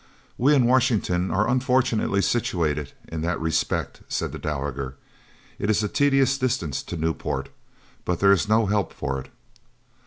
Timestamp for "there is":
8.19-8.49